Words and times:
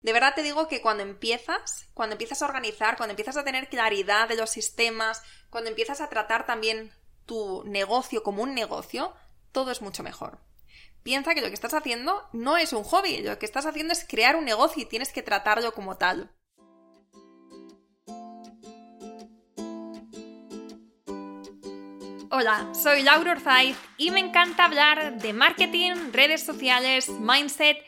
De 0.00 0.12
verdad 0.12 0.34
te 0.34 0.42
digo 0.42 0.68
que 0.68 0.80
cuando 0.80 1.02
empiezas, 1.02 1.88
cuando 1.92 2.14
empiezas 2.14 2.40
a 2.42 2.46
organizar, 2.46 2.96
cuando 2.96 3.12
empiezas 3.12 3.36
a 3.36 3.44
tener 3.44 3.68
claridad 3.68 4.28
de 4.28 4.36
los 4.36 4.50
sistemas, 4.50 5.22
cuando 5.50 5.70
empiezas 5.70 6.00
a 6.00 6.08
tratar 6.08 6.46
también 6.46 6.92
tu 7.26 7.64
negocio 7.64 8.22
como 8.22 8.44
un 8.44 8.54
negocio, 8.54 9.12
todo 9.50 9.72
es 9.72 9.82
mucho 9.82 10.04
mejor. 10.04 10.38
Piensa 11.02 11.34
que 11.34 11.40
lo 11.40 11.48
que 11.48 11.54
estás 11.54 11.74
haciendo 11.74 12.28
no 12.32 12.56
es 12.56 12.72
un 12.72 12.84
hobby, 12.84 13.22
lo 13.22 13.38
que 13.40 13.46
estás 13.46 13.66
haciendo 13.66 13.92
es 13.92 14.06
crear 14.08 14.36
un 14.36 14.44
negocio 14.44 14.82
y 14.82 14.86
tienes 14.86 15.12
que 15.12 15.22
tratarlo 15.22 15.72
como 15.72 15.96
tal. 15.96 16.30
Hola, 22.30 22.72
soy 22.72 23.02
Laura 23.02 23.32
Orzaiz 23.32 23.76
y 23.96 24.12
me 24.12 24.20
encanta 24.20 24.64
hablar 24.64 25.18
de 25.18 25.32
marketing, 25.32 26.12
redes 26.12 26.44
sociales, 26.44 27.08
mindset 27.08 27.87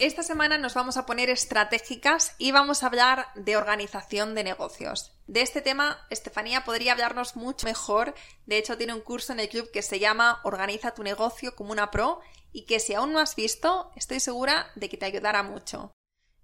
Esta 0.00 0.24
semana 0.24 0.58
nos 0.58 0.74
vamos 0.74 0.96
a 0.96 1.06
poner 1.06 1.30
estratégicas 1.30 2.34
y 2.38 2.50
vamos 2.50 2.82
a 2.82 2.86
hablar 2.86 3.28
de 3.36 3.56
organización 3.56 4.34
de 4.34 4.42
negocios. 4.42 5.12
De 5.28 5.40
este 5.40 5.62
tema, 5.62 6.04
Estefanía 6.10 6.64
podría 6.64 6.92
hablarnos 6.92 7.36
mucho 7.36 7.66
mejor. 7.66 8.14
De 8.44 8.58
hecho, 8.58 8.76
tiene 8.76 8.92
un 8.92 9.02
curso 9.02 9.32
en 9.32 9.38
el 9.38 9.48
club 9.48 9.70
que 9.70 9.82
se 9.82 10.00
llama 10.00 10.40
Organiza 10.42 10.94
tu 10.94 11.04
negocio 11.04 11.54
como 11.54 11.70
una 11.70 11.92
pro 11.92 12.20
y 12.52 12.66
que 12.66 12.80
si 12.80 12.94
aún 12.94 13.12
no 13.12 13.20
has 13.20 13.36
visto, 13.36 13.92
estoy 13.94 14.18
segura 14.18 14.70
de 14.74 14.88
que 14.88 14.96
te 14.96 15.06
ayudará 15.06 15.44
mucho. 15.44 15.92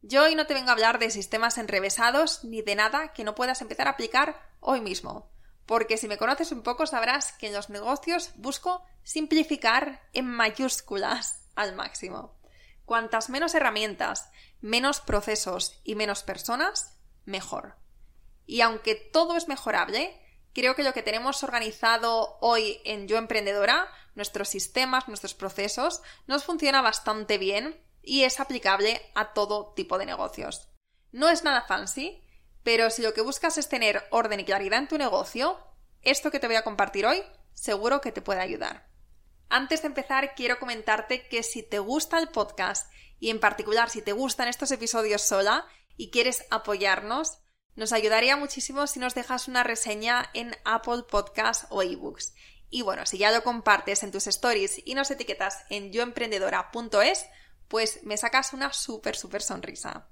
Yo 0.00 0.22
hoy 0.22 0.36
no 0.36 0.46
te 0.46 0.54
vengo 0.54 0.70
a 0.70 0.72
hablar 0.72 1.00
de 1.00 1.10
sistemas 1.10 1.58
enrevesados 1.58 2.44
ni 2.44 2.62
de 2.62 2.76
nada 2.76 3.12
que 3.12 3.24
no 3.24 3.34
puedas 3.34 3.60
empezar 3.60 3.88
a 3.88 3.92
aplicar 3.92 4.40
hoy 4.60 4.80
mismo 4.80 5.28
porque 5.66 5.96
si 5.96 6.08
me 6.08 6.18
conoces 6.18 6.50
un 6.50 6.62
poco 6.62 6.84
sabrás 6.84 7.30
que 7.34 7.46
en 7.46 7.52
los 7.52 7.70
negocios 7.70 8.32
busco 8.34 8.84
simplificar 9.04 10.02
en 10.12 10.26
mayúsculas 10.26 11.46
al 11.54 11.76
máximo. 11.76 12.39
Cuantas 12.90 13.30
menos 13.30 13.54
herramientas, 13.54 14.32
menos 14.60 15.00
procesos 15.00 15.80
y 15.84 15.94
menos 15.94 16.24
personas, 16.24 16.98
mejor. 17.24 17.76
Y 18.46 18.62
aunque 18.62 18.96
todo 18.96 19.36
es 19.36 19.46
mejorable, 19.46 20.20
creo 20.52 20.74
que 20.74 20.82
lo 20.82 20.92
que 20.92 21.04
tenemos 21.04 21.44
organizado 21.44 22.36
hoy 22.40 22.80
en 22.84 23.06
Yo 23.06 23.16
Emprendedora, 23.16 23.86
nuestros 24.16 24.48
sistemas, 24.48 25.06
nuestros 25.06 25.34
procesos, 25.34 26.02
nos 26.26 26.42
funciona 26.42 26.82
bastante 26.82 27.38
bien 27.38 27.80
y 28.02 28.24
es 28.24 28.40
aplicable 28.40 29.00
a 29.14 29.34
todo 29.34 29.72
tipo 29.74 29.96
de 29.96 30.06
negocios. 30.06 30.68
No 31.12 31.28
es 31.28 31.44
nada 31.44 31.62
fancy, 31.62 32.24
pero 32.64 32.90
si 32.90 33.02
lo 33.02 33.14
que 33.14 33.22
buscas 33.22 33.56
es 33.56 33.68
tener 33.68 34.04
orden 34.10 34.40
y 34.40 34.44
claridad 34.44 34.80
en 34.80 34.88
tu 34.88 34.98
negocio, 34.98 35.60
esto 36.02 36.32
que 36.32 36.40
te 36.40 36.48
voy 36.48 36.56
a 36.56 36.64
compartir 36.64 37.06
hoy 37.06 37.22
seguro 37.54 38.00
que 38.00 38.10
te 38.10 38.20
puede 38.20 38.40
ayudar. 38.40 38.89
Antes 39.52 39.82
de 39.82 39.88
empezar, 39.88 40.36
quiero 40.36 40.60
comentarte 40.60 41.26
que 41.26 41.42
si 41.42 41.64
te 41.64 41.80
gusta 41.80 42.20
el 42.20 42.28
podcast 42.28 42.88
y 43.18 43.30
en 43.30 43.40
particular 43.40 43.90
si 43.90 44.00
te 44.00 44.12
gustan 44.12 44.46
estos 44.46 44.70
episodios 44.70 45.22
sola 45.22 45.66
y 45.96 46.12
quieres 46.12 46.44
apoyarnos, 46.50 47.40
nos 47.74 47.92
ayudaría 47.92 48.36
muchísimo 48.36 48.86
si 48.86 49.00
nos 49.00 49.16
dejas 49.16 49.48
una 49.48 49.64
reseña 49.64 50.30
en 50.34 50.56
Apple 50.64 51.02
Podcasts 51.10 51.66
o 51.70 51.82
eBooks. 51.82 52.32
Y 52.68 52.82
bueno, 52.82 53.06
si 53.06 53.18
ya 53.18 53.32
lo 53.32 53.42
compartes 53.42 54.04
en 54.04 54.12
tus 54.12 54.28
stories 54.28 54.82
y 54.84 54.94
nos 54.94 55.10
etiquetas 55.10 55.64
en 55.68 55.92
yoemprendedora.es, 55.92 57.26
pues 57.66 58.04
me 58.04 58.16
sacas 58.16 58.52
una 58.52 58.72
súper, 58.72 59.16
súper 59.16 59.42
sonrisa. 59.42 60.08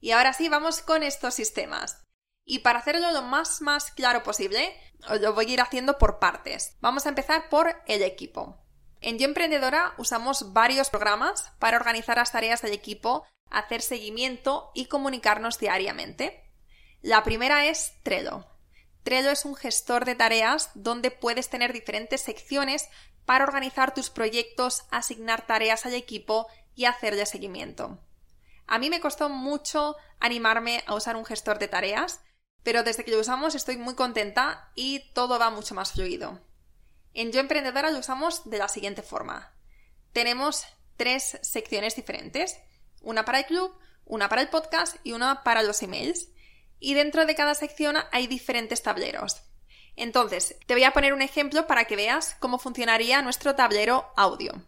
Y 0.00 0.10
ahora 0.10 0.32
sí, 0.32 0.48
vamos 0.48 0.82
con 0.82 1.04
estos 1.04 1.34
sistemas. 1.34 2.08
Y 2.44 2.58
para 2.60 2.80
hacerlo 2.80 3.12
lo 3.12 3.22
más, 3.22 3.60
más 3.60 3.92
claro 3.92 4.24
posible, 4.24 4.76
lo 5.20 5.32
voy 5.32 5.46
a 5.46 5.52
ir 5.52 5.60
haciendo 5.60 5.96
por 5.96 6.18
partes. 6.18 6.76
Vamos 6.80 7.06
a 7.06 7.10
empezar 7.10 7.48
por 7.48 7.80
el 7.86 8.02
equipo. 8.02 8.66
En 9.00 9.18
Yo 9.18 9.24
Emprendedora 9.24 9.94
usamos 9.96 10.52
varios 10.52 10.90
programas 10.90 11.52
para 11.58 11.78
organizar 11.78 12.18
las 12.18 12.32
tareas 12.32 12.60
del 12.60 12.72
equipo, 12.72 13.24
hacer 13.50 13.80
seguimiento 13.80 14.70
y 14.74 14.86
comunicarnos 14.86 15.58
diariamente. 15.58 16.52
La 17.00 17.22
primera 17.22 17.64
es 17.64 17.94
Trello. 18.02 18.46
Trello 19.02 19.30
es 19.30 19.46
un 19.46 19.56
gestor 19.56 20.04
de 20.04 20.16
tareas 20.16 20.70
donde 20.74 21.10
puedes 21.10 21.48
tener 21.48 21.72
diferentes 21.72 22.20
secciones 22.20 22.88
para 23.24 23.44
organizar 23.44 23.94
tus 23.94 24.10
proyectos, 24.10 24.84
asignar 24.90 25.46
tareas 25.46 25.86
al 25.86 25.94
equipo 25.94 26.46
y 26.74 26.84
hacerle 26.84 27.24
seguimiento. 27.24 27.98
A 28.66 28.78
mí 28.78 28.90
me 28.90 29.00
costó 29.00 29.30
mucho 29.30 29.96
animarme 30.18 30.84
a 30.86 30.94
usar 30.94 31.16
un 31.16 31.24
gestor 31.24 31.58
de 31.58 31.68
tareas, 31.68 32.20
pero 32.62 32.82
desde 32.82 33.04
que 33.04 33.10
lo 33.10 33.20
usamos 33.20 33.54
estoy 33.54 33.78
muy 33.78 33.94
contenta 33.94 34.70
y 34.74 35.10
todo 35.14 35.38
va 35.38 35.48
mucho 35.48 35.74
más 35.74 35.92
fluido. 35.92 36.49
En 37.14 37.32
Yo 37.32 37.40
Emprendedora 37.40 37.90
lo 37.90 37.98
usamos 37.98 38.48
de 38.48 38.58
la 38.58 38.68
siguiente 38.68 39.02
forma. 39.02 39.52
Tenemos 40.12 40.64
tres 40.96 41.38
secciones 41.42 41.96
diferentes, 41.96 42.58
una 43.00 43.24
para 43.24 43.40
el 43.40 43.46
club, 43.46 43.74
una 44.04 44.28
para 44.28 44.42
el 44.42 44.48
podcast 44.48 44.96
y 45.04 45.12
una 45.12 45.42
para 45.42 45.62
los 45.62 45.82
emails. 45.82 46.28
Y 46.78 46.94
dentro 46.94 47.26
de 47.26 47.34
cada 47.34 47.54
sección 47.54 47.96
hay 48.12 48.26
diferentes 48.26 48.82
tableros. 48.82 49.42
Entonces, 49.96 50.56
te 50.66 50.74
voy 50.74 50.84
a 50.84 50.92
poner 50.92 51.12
un 51.12 51.22
ejemplo 51.22 51.66
para 51.66 51.84
que 51.84 51.96
veas 51.96 52.36
cómo 52.40 52.58
funcionaría 52.58 53.22
nuestro 53.22 53.54
tablero 53.54 54.10
audio. 54.16 54.66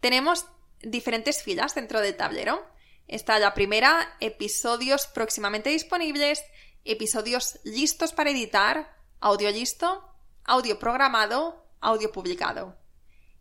Tenemos 0.00 0.46
diferentes 0.80 1.42
filas 1.42 1.74
dentro 1.74 2.00
del 2.00 2.16
tablero. 2.16 2.64
Está 3.08 3.38
la 3.38 3.54
primera, 3.54 4.16
episodios 4.20 5.06
próximamente 5.06 5.70
disponibles, 5.70 6.44
episodios 6.84 7.58
listos 7.64 8.12
para 8.12 8.30
editar, 8.30 8.96
audio 9.20 9.50
listo, 9.50 10.08
audio 10.44 10.78
programado, 10.78 11.61
audio 11.82 12.10
publicado. 12.10 12.78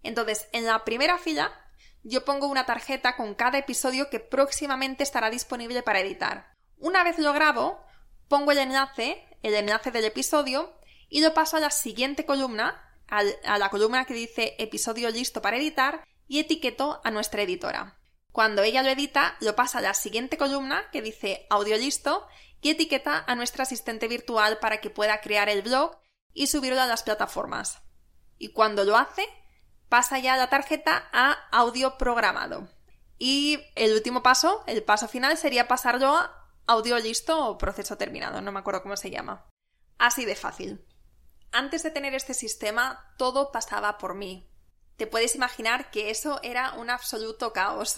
Entonces, 0.04 0.50
en 0.52 0.66
la 0.66 0.84
primera 0.84 1.18
fila, 1.18 1.52
yo 2.04 2.26
pongo 2.26 2.48
una 2.48 2.66
tarjeta 2.66 3.16
con 3.16 3.36
cada 3.36 3.60
episodio 3.60 4.10
que 4.10 4.20
próximamente 4.20 5.04
estará 5.04 5.30
disponible 5.30 5.84
para 5.84 6.00
editar. 6.00 6.58
Una 6.78 7.04
vez 7.04 7.20
lo 7.20 7.32
grabo, 7.32 7.80
pongo 8.28 8.52
el 8.52 8.58
enlace, 8.58 9.24
el 9.44 9.54
enlace 9.54 9.92
del 9.92 10.06
episodio, 10.06 10.74
y 11.10 11.22
lo 11.22 11.34
paso 11.34 11.58
a 11.58 11.60
la 11.60 11.70
siguiente 11.70 12.26
columna, 12.26 12.82
a 13.08 13.58
la 13.58 13.70
columna 13.70 14.06
que 14.06 14.14
dice 14.14 14.56
episodio 14.58 15.10
listo 15.10 15.42
para 15.42 15.58
editar, 15.58 16.04
y 16.28 16.40
etiqueto 16.40 17.02
a 17.04 17.12
nuestra 17.12 17.42
editora. 17.42 18.00
Cuando 18.32 18.64
ella 18.64 18.84
lo 18.84 18.90
edita, 18.90 19.36
lo 19.42 19.56
pasa 19.56 19.80
a 19.80 19.82
la 19.82 19.94
siguiente 19.94 20.38
columna 20.38 20.90
que 20.92 21.02
dice 21.02 21.46
audio 21.50 21.76
listo 21.76 22.26
y 22.62 22.70
etiqueta 22.70 23.26
a 23.28 23.36
nuestra 23.36 23.64
asistente 23.64 24.08
virtual 24.08 24.60
para 24.60 24.80
que 24.80 24.90
pueda 24.90 25.20
crear 25.20 25.50
el 25.50 25.62
blog 25.62 25.98
y 26.34 26.48
subirlo 26.48 26.80
a 26.80 26.86
las 26.86 27.04
plataformas. 27.04 27.82
Y 28.42 28.54
cuando 28.54 28.84
lo 28.84 28.98
hace, 28.98 29.24
pasa 29.88 30.18
ya 30.18 30.36
la 30.36 30.50
tarjeta 30.50 31.10
a 31.14 31.34
audio 31.52 31.98
programado. 31.98 32.68
Y 33.20 33.60
el 33.76 33.94
último 33.94 34.24
paso, 34.24 34.64
el 34.66 34.84
paso 34.84 35.08
final, 35.08 35.38
sería 35.38 35.68
pasarlo 35.68 36.16
a 36.16 36.50
audio 36.66 36.98
listo 36.98 37.48
o 37.48 37.58
proceso 37.58 37.98
terminado, 37.98 38.42
no 38.42 38.52
me 38.52 38.60
acuerdo 38.60 38.82
cómo 38.82 38.98
se 38.98 39.12
llama. 39.12 39.48
Así 40.00 40.26
de 40.26 40.36
fácil. 40.36 40.84
Antes 41.52 41.84
de 41.84 41.92
tener 41.92 42.16
este 42.16 42.34
sistema, 42.34 43.14
todo 43.18 43.52
pasaba 43.52 44.00
por 44.00 44.16
mí 44.16 44.52
te 45.02 45.08
puedes 45.08 45.34
imaginar 45.34 45.90
que 45.90 46.12
eso 46.12 46.40
era 46.44 46.74
un 46.74 46.92
absoluto 46.92 47.54
caos. 47.54 47.96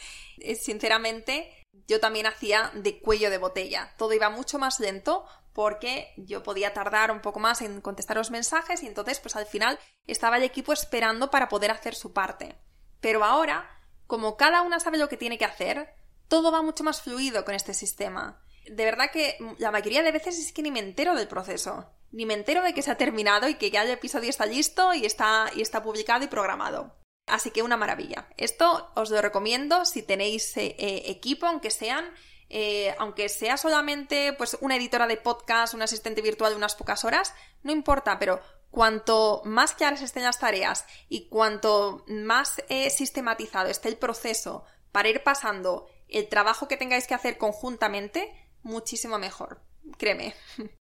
Sinceramente, 0.58 1.52
yo 1.86 2.00
también 2.00 2.24
hacía 2.24 2.70
de 2.74 2.98
cuello 2.98 3.28
de 3.28 3.36
botella. 3.36 3.92
Todo 3.98 4.14
iba 4.14 4.30
mucho 4.30 4.58
más 4.58 4.80
lento 4.80 5.26
porque 5.56 6.12
yo 6.18 6.42
podía 6.42 6.74
tardar 6.74 7.10
un 7.10 7.22
poco 7.22 7.40
más 7.40 7.62
en 7.62 7.80
contestar 7.80 8.18
los 8.18 8.30
mensajes 8.30 8.82
y 8.82 8.86
entonces 8.86 9.20
pues 9.20 9.36
al 9.36 9.46
final 9.46 9.78
estaba 10.06 10.36
el 10.36 10.42
equipo 10.42 10.74
esperando 10.74 11.30
para 11.30 11.48
poder 11.48 11.70
hacer 11.70 11.94
su 11.94 12.12
parte. 12.12 12.58
Pero 13.00 13.24
ahora, 13.24 13.66
como 14.06 14.36
cada 14.36 14.60
una 14.60 14.80
sabe 14.80 14.98
lo 14.98 15.08
que 15.08 15.16
tiene 15.16 15.38
que 15.38 15.46
hacer, 15.46 15.94
todo 16.28 16.52
va 16.52 16.60
mucho 16.60 16.84
más 16.84 17.00
fluido 17.00 17.46
con 17.46 17.54
este 17.54 17.72
sistema. 17.72 18.44
De 18.68 18.84
verdad 18.84 19.10
que 19.10 19.38
la 19.56 19.70
mayoría 19.70 20.02
de 20.02 20.12
veces 20.12 20.38
es 20.38 20.52
que 20.52 20.60
ni 20.60 20.70
me 20.70 20.80
entero 20.80 21.14
del 21.14 21.26
proceso 21.26 21.90
ni 22.12 22.26
me 22.26 22.34
entero 22.34 22.62
de 22.62 22.74
que 22.74 22.82
se 22.82 22.90
ha 22.90 22.96
terminado 22.96 23.48
y 23.48 23.54
que 23.54 23.70
ya 23.70 23.82
el 23.82 23.90
episodio 23.90 24.30
está 24.30 24.46
listo 24.46 24.94
y 24.94 25.06
está, 25.06 25.50
y 25.54 25.62
está 25.62 25.82
publicado 25.82 26.24
y 26.24 26.28
programado. 26.28 26.96
Así 27.26 27.50
que 27.50 27.62
una 27.62 27.76
maravilla. 27.76 28.28
Esto 28.36 28.90
os 28.94 29.10
lo 29.10 29.20
recomiendo 29.20 29.84
si 29.84 30.02
tenéis 30.02 30.56
eh, 30.56 30.76
equipo, 31.06 31.46
aunque 31.46 31.70
sean 31.70 32.12
eh, 32.48 32.94
aunque 32.98 33.28
sea 33.28 33.56
solamente 33.56 34.32
pues, 34.32 34.56
una 34.60 34.76
editora 34.76 35.06
de 35.06 35.16
podcast, 35.16 35.74
un 35.74 35.82
asistente 35.82 36.22
virtual 36.22 36.52
de 36.52 36.56
unas 36.56 36.74
pocas 36.74 37.04
horas, 37.04 37.34
no 37.62 37.72
importa, 37.72 38.18
pero 38.18 38.40
cuanto 38.70 39.42
más 39.44 39.74
claras 39.74 40.02
estén 40.02 40.24
las 40.24 40.38
tareas 40.38 40.86
y 41.08 41.28
cuanto 41.28 42.04
más 42.08 42.62
sistematizado 42.90 43.68
esté 43.68 43.88
el 43.88 43.96
proceso 43.96 44.64
para 44.92 45.08
ir 45.08 45.22
pasando 45.22 45.88
el 46.08 46.28
trabajo 46.28 46.68
que 46.68 46.76
tengáis 46.76 47.06
que 47.06 47.14
hacer 47.14 47.38
conjuntamente, 47.38 48.32
muchísimo 48.62 49.18
mejor. 49.18 49.62
Créeme. 49.98 50.34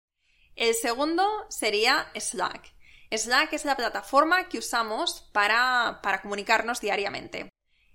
El 0.57 0.75
segundo 0.75 1.27
sería 1.49 2.11
Slack. 2.15 2.75
Slack 3.11 3.53
es 3.53 3.65
la 3.65 3.77
plataforma 3.77 4.49
que 4.49 4.59
usamos 4.59 5.29
para, 5.33 6.01
para 6.03 6.23
comunicarnos 6.23 6.81
diariamente. 6.81 7.51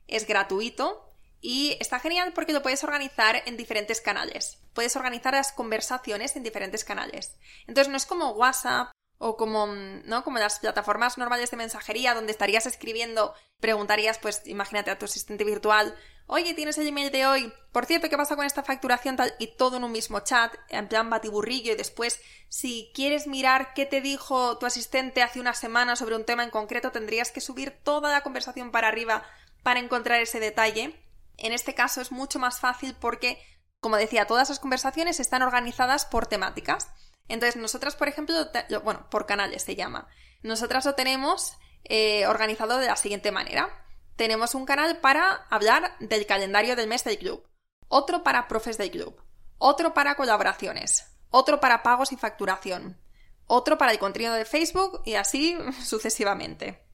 Es 0.07 0.27
gratuito 0.27 1.08
y 1.41 1.77
está 1.79 1.99
genial 1.99 2.33
porque 2.33 2.53
lo 2.53 2.61
puedes 2.61 2.83
organizar 2.83 3.41
en 3.45 3.57
diferentes 3.57 4.01
canales. 4.01 4.57
Puedes 4.73 4.95
organizar 4.95 5.33
las 5.33 5.51
conversaciones 5.51 6.35
en 6.35 6.43
diferentes 6.43 6.83
canales. 6.83 7.37
Entonces 7.67 7.89
no 7.89 7.97
es 7.97 8.05
como 8.05 8.31
WhatsApp 8.31 8.91
o 9.19 9.35
como, 9.35 9.67
¿no? 9.67 10.23
como 10.23 10.39
las 10.39 10.59
plataformas 10.59 11.17
normales 11.17 11.51
de 11.51 11.57
mensajería 11.57 12.13
donde 12.13 12.31
estarías 12.31 12.65
escribiendo, 12.65 13.33
preguntarías, 13.59 14.17
pues 14.17 14.41
imagínate 14.45 14.91
a 14.91 14.97
tu 14.97 15.05
asistente 15.05 15.43
virtual, 15.43 15.95
oye, 16.25 16.53
tienes 16.53 16.77
el 16.77 16.87
email 16.87 17.11
de 17.11 17.25
hoy, 17.25 17.53
por 17.73 17.85
cierto, 17.85 18.07
¿qué 18.07 18.15
pasa 18.15 18.37
con 18.37 18.45
esta 18.45 18.63
facturación 18.63 19.17
tal? 19.17 19.33
Y 19.39 19.57
todo 19.57 19.77
en 19.77 19.83
un 19.83 19.91
mismo 19.91 20.21
chat, 20.21 20.53
en 20.69 20.87
plan 20.87 21.09
batiburrillo, 21.09 21.73
y 21.73 21.75
después, 21.75 22.21
si 22.47 22.91
quieres 22.93 23.27
mirar 23.27 23.73
qué 23.73 23.85
te 23.85 23.99
dijo 23.99 24.57
tu 24.57 24.65
asistente 24.65 25.21
hace 25.21 25.41
una 25.41 25.53
semana 25.53 25.95
sobre 25.97 26.15
un 26.15 26.23
tema 26.23 26.43
en 26.43 26.49
concreto, 26.49 26.91
tendrías 26.91 27.31
que 27.31 27.41
subir 27.41 27.71
toda 27.83 28.11
la 28.11 28.21
conversación 28.21 28.71
para 28.71 28.87
arriba 28.87 29.23
para 29.63 29.79
encontrar 29.79 30.21
ese 30.21 30.39
detalle. 30.39 30.95
En 31.41 31.53
este 31.53 31.73
caso 31.73 32.01
es 32.01 32.11
mucho 32.11 32.39
más 32.39 32.59
fácil 32.59 32.95
porque, 32.99 33.41
como 33.79 33.97
decía, 33.97 34.27
todas 34.27 34.49
las 34.49 34.59
conversaciones 34.59 35.19
están 35.19 35.41
organizadas 35.41 36.05
por 36.05 36.27
temáticas. 36.27 36.89
Entonces, 37.27 37.61
nosotras, 37.61 37.95
por 37.95 38.07
ejemplo, 38.07 38.35
bueno, 38.83 39.09
por 39.09 39.25
canales 39.25 39.63
se 39.63 39.75
llama. 39.75 40.07
Nosotras 40.41 40.85
lo 40.85 40.95
tenemos 40.95 41.57
eh, 41.85 42.27
organizado 42.27 42.77
de 42.77 42.87
la 42.87 42.95
siguiente 42.95 43.31
manera. 43.31 43.69
Tenemos 44.15 44.53
un 44.55 44.65
canal 44.65 44.97
para 44.97 45.47
hablar 45.49 45.95
del 45.99 46.25
calendario 46.25 46.75
del 46.75 46.89
mes 46.89 47.03
del 47.03 47.17
club, 47.17 47.47
otro 47.87 48.21
para 48.23 48.47
profes 48.47 48.77
del 48.77 48.91
club, 48.91 49.21
otro 49.57 49.93
para 49.93 50.15
colaboraciones, 50.15 51.05
otro 51.29 51.59
para 51.59 51.83
pagos 51.83 52.11
y 52.11 52.17
facturación, 52.17 52.99
otro 53.47 53.77
para 53.77 53.91
el 53.91 53.99
contenido 53.99 54.33
de 54.33 54.45
Facebook 54.45 55.01
y 55.05 55.15
así 55.15 55.57
sucesivamente. 55.85 56.88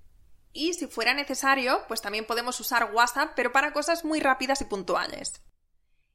Y 0.57 0.73
si 0.73 0.87
fuera 0.87 1.13
necesario, 1.13 1.83
pues 1.89 2.01
también 2.01 2.25
podemos 2.25 2.57
usar 2.61 2.93
WhatsApp, 2.93 3.33
pero 3.35 3.51
para 3.51 3.73
cosas 3.73 4.05
muy 4.05 4.21
rápidas 4.21 4.61
y 4.61 4.63
puntuales. 4.63 5.43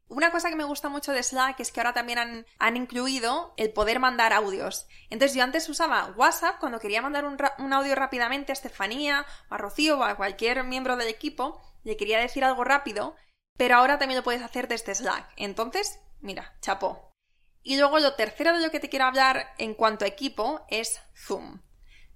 Una 0.08 0.32
cosa 0.32 0.48
que 0.48 0.56
me 0.56 0.64
gusta 0.64 0.88
mucho 0.88 1.12
de 1.12 1.22
Slack 1.22 1.60
es 1.60 1.70
que 1.70 1.78
ahora 1.80 1.92
también 1.92 2.46
han, 2.58 2.76
incluido 2.76 3.52
el 3.58 3.70
poder 3.70 4.00
mandar 4.00 4.32
audios. 4.32 4.88
Entonces 5.10 5.36
yo 5.36 5.44
antes 5.44 5.68
usaba 5.68 6.14
WhatsApp 6.16 6.58
cuando 6.58 6.80
quería 6.80 7.02
mandar 7.02 7.26
un, 7.26 7.72
audio 7.74 7.94
rápidamente 7.94 8.50
a 8.50 8.54
Estefanía, 8.54 9.26
a 9.50 9.58
Rocío 9.58 9.98
o 9.98 10.04
a 10.04 10.16
cualquier 10.16 10.64
miembro 10.64 10.96
del 10.96 11.08
equipo, 11.08 11.60
le 11.84 11.98
quería 11.98 12.18
decir 12.18 12.42
algo 12.42 12.64
rápido, 12.64 13.16
pero 13.58 13.76
ahora 13.76 13.98
también 13.98 14.16
lo 14.16 14.24
puedes 14.24 14.42
hacer 14.42 14.68
desde 14.68 14.94
Slack. 14.94 15.34
Entonces, 15.36 16.00
mira, 16.20 16.56
chapó. 16.62 17.12
Y 17.62 17.76
luego 17.76 17.98
lo 17.98 18.14
tercero 18.14 18.56
de 18.56 18.64
lo 18.64 18.70
que 18.70 18.80
te 18.80 18.88
quiero 18.88 19.04
hablar 19.04 19.52
en 19.58 19.74
cuanto 19.74 20.06
a 20.06 20.08
equipo 20.08 20.64
es 20.70 20.98
Zoom. 21.14 21.60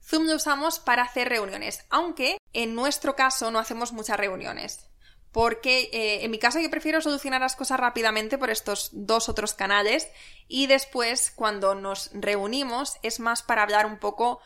Zoom 0.05 0.27
lo 0.27 0.37
usamos 0.37 0.79
para 0.79 1.03
hacer 1.03 1.29
reuniones, 1.29 1.85
aunque 1.91 2.39
en 2.53 2.75
nuestro 2.75 3.17
caso 3.17 3.51
no 3.51 3.59
hacemos 3.59 3.93
muchas 3.93 4.19
reuniones 4.19 4.91
porque 5.35 5.91
eh, 5.93 6.25
en 6.25 6.31
mi 6.31 6.39
caso 6.39 6.61
yo 6.61 6.71
prefiero 6.71 7.01
solucionar 7.01 7.41
las 7.41 7.57
cosas 7.57 7.81
rápidamente 7.81 8.39
por 8.39 8.51
estos 8.51 8.91
dos 8.93 9.29
otros 9.29 9.53
canales 9.53 10.09
y 10.47 10.69
después 10.69 11.33
cuando 11.35 11.75
nos 11.75 12.11
reunimos 12.15 12.99
es 13.03 13.19
más 13.19 13.43
para 13.43 13.65
hablar 13.65 13.85
un 13.85 13.99
poco 13.99 14.39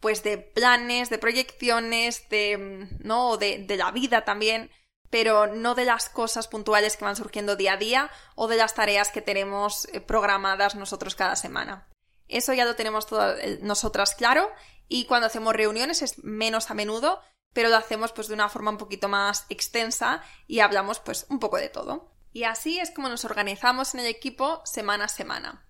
pues 0.00 0.22
de 0.22 0.36
planes, 0.36 1.08
de 1.08 1.16
proyecciones, 1.16 2.28
de, 2.28 2.58
mm, 2.58 3.06
¿no? 3.06 3.38
de, 3.38 3.64
de 3.66 3.76
la 3.78 3.90
vida 3.90 4.26
también, 4.26 4.70
pero 5.08 5.46
no 5.46 5.74
de 5.74 5.86
las 5.86 6.10
cosas 6.10 6.46
puntuales 6.46 6.98
que 6.98 7.06
van 7.06 7.16
surgiendo 7.16 7.56
día 7.56 7.72
a 7.72 7.78
día 7.78 8.10
o 8.34 8.46
de 8.46 8.56
las 8.56 8.74
tareas 8.74 9.10
que 9.10 9.22
tenemos 9.22 9.88
eh, 9.94 10.02
programadas 10.02 10.74
nosotros 10.74 11.14
cada 11.14 11.36
semana. 11.36 11.88
Eso 12.28 12.52
ya 12.52 12.66
lo 12.66 12.76
tenemos 12.76 13.06
todas 13.06 13.38
eh, 13.40 13.60
nosotras 13.62 14.14
claro 14.14 14.50
y 14.88 15.06
cuando 15.06 15.26
hacemos 15.26 15.54
reuniones 15.54 16.02
es 16.02 16.22
menos 16.22 16.70
a 16.70 16.74
menudo, 16.74 17.20
pero 17.52 17.68
lo 17.68 17.76
hacemos 17.76 18.12
pues 18.12 18.28
de 18.28 18.34
una 18.34 18.48
forma 18.48 18.70
un 18.70 18.78
poquito 18.78 19.08
más 19.08 19.46
extensa 19.48 20.22
y 20.46 20.60
hablamos 20.60 20.98
pues 20.98 21.26
un 21.30 21.38
poco 21.38 21.56
de 21.56 21.68
todo. 21.68 22.12
Y 22.32 22.44
así 22.44 22.80
es 22.80 22.90
como 22.90 23.08
nos 23.08 23.24
organizamos 23.24 23.94
en 23.94 24.00
el 24.00 24.06
equipo 24.06 24.60
semana 24.64 25.04
a 25.04 25.08
semana. 25.08 25.66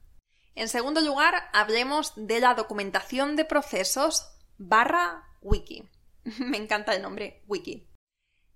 En 0.54 0.68
segundo 0.68 1.00
lugar, 1.00 1.50
hablemos 1.52 2.12
de 2.16 2.40
la 2.40 2.54
documentación 2.54 3.36
de 3.36 3.44
procesos 3.44 4.26
barra 4.56 5.24
wiki. 5.42 5.88
Me 6.38 6.56
encanta 6.56 6.94
el 6.94 7.02
nombre, 7.02 7.42
wiki. 7.46 7.88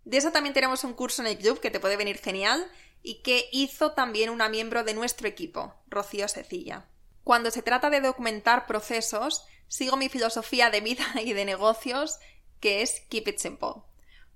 De 0.05 0.17
eso 0.17 0.33
también 0.33 0.55
tenemos 0.55 0.85
un 0.85 0.95
curso 0.95 1.21
en 1.21 1.29
el 1.29 1.39
club 1.39 1.61
que 1.61 1.71
te 1.71 1.81
puede 1.81 1.97
venir 1.97 2.19
genial 2.19 2.67
y 3.03 3.23
que 3.23 3.49
hizo 3.53 3.93
también 3.93 4.31
una 4.31 4.49
miembro 4.49 4.85
de 4.85 4.95
nuestro 4.95 5.29
equipo, 5.29 5.75
Rocío 5.87 6.29
Secilla. 6.29 6.89
Cuando 7.25 7.51
se 7.51 7.63
trata 7.63 7.91
de 7.91 8.01
documentar 8.01 8.67
procesos, 8.67 9.45
sigo 9.69 9.97
mi 9.97 10.09
filosofía 10.09 10.71
de 10.71 10.81
vida 10.81 11.05
y 11.23 11.33
de 11.33 11.45
negocios 11.45 12.19
que 12.61 12.83
es 12.83 13.01
Keep 13.09 13.29
It 13.29 13.39
Simple. 13.39 13.83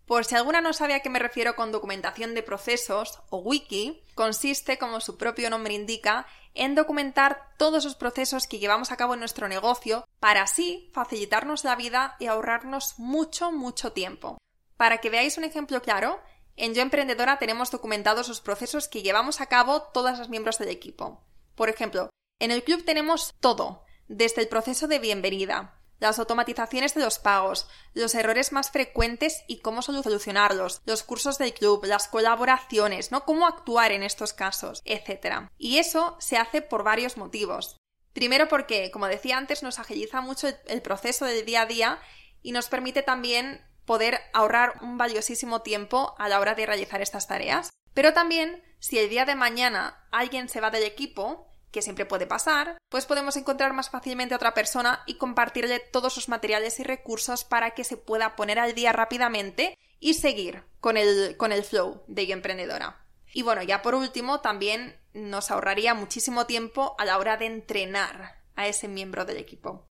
Por 0.06 0.25
si 0.25 0.34
alguna 0.34 0.61
no 0.61 0.73
sabe 0.73 0.94
a 0.94 1.00
qué 1.00 1.08
me 1.08 1.19
refiero 1.19 1.56
con 1.56 1.73
documentación 1.73 2.34
de 2.34 2.43
procesos 2.43 3.20
o 3.31 3.38
wiki, 3.38 4.02
consiste, 4.14 4.76
como 4.79 5.00
su 5.00 5.17
propio 5.17 5.49
nombre 5.49 5.75
indica, 5.75 6.26
en 6.55 6.75
documentar 6.75 7.49
todos 7.56 7.84
los 7.84 7.94
procesos 7.94 8.46
que 8.46 8.58
llevamos 8.58 8.93
a 8.93 8.96
cabo 8.96 9.14
en 9.14 9.20
nuestro 9.20 9.49
negocio 9.49 10.06
para 10.20 10.43
así 10.43 10.90
facilitarnos 10.93 11.64
la 11.64 11.76
vida 11.76 12.17
y 12.19 12.26
ahorrarnos 12.26 12.99
mucho, 12.99 13.52
mucho 13.52 13.93
tiempo. 13.93 14.38
Para 14.76 14.99
que 14.99 15.11
veáis 15.11 15.38
un 15.38 15.44
ejemplo 15.44 15.81
claro, 15.81 16.20
en 16.56 16.75
Yo 16.75 16.82
Emprendedora 16.82 17.38
tenemos 17.38 17.70
documentados 17.70 18.29
los 18.29 18.40
procesos 18.40 18.88
que 18.88 19.02
llevamos 19.02 19.40
a 19.40 19.46
cabo 19.46 19.82
todas 19.94 20.19
las 20.19 20.29
miembros 20.29 20.58
del 20.58 20.69
equipo. 20.69 21.23
Por 21.55 21.70
ejemplo, 21.70 22.11
en 22.38 22.50
el 22.50 22.64
club 22.64 22.84
tenemos 22.84 23.32
todo, 23.40 23.84
desde 24.12 24.42
el 24.42 24.48
proceso 24.48 24.88
de 24.88 24.98
bienvenida, 24.98 25.74
las 25.98 26.18
automatizaciones 26.18 26.94
de 26.94 27.00
los 27.00 27.18
pagos, 27.18 27.66
los 27.94 28.14
errores 28.14 28.52
más 28.52 28.70
frecuentes 28.70 29.42
y 29.46 29.60
cómo 29.60 29.80
solucionarlos, 29.80 30.82
los 30.84 31.02
cursos 31.02 31.38
del 31.38 31.54
club, 31.54 31.84
las 31.86 32.08
colaboraciones, 32.08 33.10
¿no? 33.10 33.24
Cómo 33.24 33.46
actuar 33.46 33.90
en 33.92 34.02
estos 34.02 34.34
casos, 34.34 34.82
etc. 34.84 35.48
Y 35.56 35.78
eso 35.78 36.16
se 36.20 36.36
hace 36.36 36.60
por 36.60 36.84
varios 36.84 37.16
motivos. 37.16 37.76
Primero 38.12 38.48
porque, 38.48 38.90
como 38.90 39.06
decía 39.06 39.38
antes, 39.38 39.62
nos 39.62 39.78
agiliza 39.78 40.20
mucho 40.20 40.48
el, 40.66 40.82
proceso 40.82 41.24
del 41.24 41.46
día 41.46 41.62
a 41.62 41.66
día 41.66 41.98
y 42.42 42.52
nos 42.52 42.69
permite 42.69 43.02
también 43.02 43.64
poder 43.86 44.20
ahorrar 44.34 44.74
un 44.82 44.98
valiosísimo 44.98 45.62
tiempo 45.62 46.14
a 46.19 46.28
la 46.28 46.38
hora 46.38 46.54
de 46.54 46.66
realizar 46.66 47.00
estas 47.00 47.28
tareas. 47.28 47.70
Pero 47.94 48.12
también, 48.12 48.62
si 48.78 48.98
el 48.98 49.08
día 49.08 49.24
de 49.24 49.36
mañana 49.36 50.06
alguien 50.10 50.50
se 50.50 50.60
va 50.60 50.70
del 50.70 50.82
equipo, 50.82 51.51
que 51.72 51.82
siempre 51.82 52.06
puede 52.06 52.26
pasar, 52.26 52.79
pues 52.88 53.06
podemos 53.06 53.36
encontrar 53.36 53.72
más 53.72 53.91
fácilmente 53.91 54.34
a 54.34 54.36
otra 54.36 54.55
persona 54.55 55.02
y 55.06 55.14
compartirle 55.14 55.81
todos 55.81 56.12
sus 56.12 56.29
materiales 56.29 56.79
y 56.79 56.84
recursos 56.84 57.44
para 57.44 57.72
que 57.72 57.82
se 57.82 57.96
pueda 57.96 58.36
poner 58.36 58.58
al 58.58 58.74
día 58.74 58.93
rápidamente 58.93 59.76
y 59.98 60.14
seguir 60.14 60.62
con 60.81 60.96
el, 60.96 61.36
con 61.36 61.50
el 61.50 61.64
flow 61.64 62.05
de 62.06 62.31
emprendedora. 62.31 63.05
Y 63.32 63.43
bueno, 63.43 63.62
ya 63.62 63.82
por 63.82 63.94
último, 63.94 64.41
también 64.41 65.00
nos 65.14 65.50
ahorraría 65.50 65.94
muchísimo 65.94 66.46
tiempo 66.46 66.94
a 66.98 67.05
la 67.05 67.19
hora 67.19 67.36
de 67.38 67.46
entrenar 67.46 68.43
a 68.55 68.69
ese 68.69 68.88
miembro 68.88 69.24
del 69.24 69.38
equipo. 69.38 69.86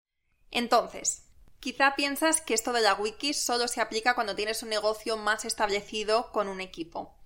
Entonces, 0.51 1.29
quizá 1.61 1.95
piensas 1.95 2.41
que 2.41 2.55
esto 2.55 2.73
de 2.73 2.81
la 2.81 2.95
wiki 2.95 3.35
solo 3.35 3.69
se 3.69 3.81
aplica 3.81 4.15
cuando 4.15 4.35
tienes 4.35 4.63
un 4.63 4.71
negocio 4.71 5.17
más 5.17 5.45
establecido 5.45 6.33
con 6.33 6.49
un 6.49 6.61
equipo 6.61 7.19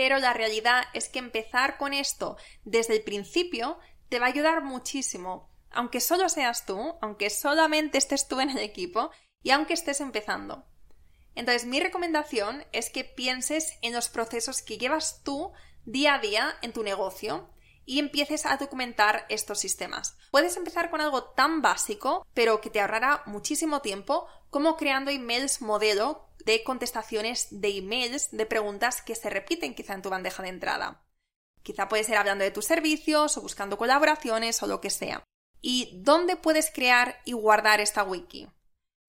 pero 0.00 0.18
la 0.18 0.32
realidad 0.32 0.84
es 0.94 1.10
que 1.10 1.18
empezar 1.18 1.76
con 1.76 1.92
esto 1.92 2.38
desde 2.64 2.94
el 2.94 3.02
principio 3.02 3.78
te 4.08 4.18
va 4.18 4.24
a 4.24 4.28
ayudar 4.30 4.62
muchísimo, 4.62 5.50
aunque 5.70 6.00
solo 6.00 6.30
seas 6.30 6.64
tú, 6.64 6.94
aunque 7.02 7.28
solamente 7.28 7.98
estés 7.98 8.26
tú 8.26 8.40
en 8.40 8.48
el 8.48 8.60
equipo 8.60 9.10
y 9.42 9.50
aunque 9.50 9.74
estés 9.74 10.00
empezando. 10.00 10.64
Entonces, 11.34 11.66
mi 11.66 11.80
recomendación 11.80 12.64
es 12.72 12.88
que 12.88 13.04
pienses 13.04 13.76
en 13.82 13.92
los 13.92 14.08
procesos 14.08 14.62
que 14.62 14.78
llevas 14.78 15.22
tú 15.22 15.52
día 15.84 16.14
a 16.14 16.18
día 16.18 16.56
en 16.62 16.72
tu 16.72 16.82
negocio 16.82 17.50
y 17.90 17.98
empieces 17.98 18.46
a 18.46 18.56
documentar 18.56 19.26
estos 19.28 19.58
sistemas. 19.58 20.16
Puedes 20.30 20.56
empezar 20.56 20.90
con 20.90 21.00
algo 21.00 21.24
tan 21.24 21.60
básico, 21.60 22.24
pero 22.34 22.60
que 22.60 22.70
te 22.70 22.80
ahorrará 22.80 23.24
muchísimo 23.26 23.80
tiempo, 23.80 24.28
como 24.48 24.76
creando 24.76 25.10
emails 25.10 25.60
modelo 25.60 26.28
de 26.44 26.62
contestaciones 26.62 27.48
de 27.50 27.78
emails 27.78 28.30
de 28.30 28.46
preguntas 28.46 29.02
que 29.02 29.16
se 29.16 29.28
repiten 29.28 29.74
quizá 29.74 29.94
en 29.94 30.02
tu 30.02 30.08
bandeja 30.08 30.40
de 30.40 30.50
entrada. 30.50 31.02
Quizá 31.64 31.88
puede 31.88 32.04
ser 32.04 32.16
hablando 32.16 32.44
de 32.44 32.52
tus 32.52 32.64
servicios 32.64 33.36
o 33.36 33.42
buscando 33.42 33.76
colaboraciones 33.76 34.62
o 34.62 34.68
lo 34.68 34.80
que 34.80 34.90
sea. 34.90 35.24
¿Y 35.60 36.00
dónde 36.04 36.36
puedes 36.36 36.70
crear 36.70 37.18
y 37.24 37.32
guardar 37.32 37.80
esta 37.80 38.04
wiki? 38.04 38.48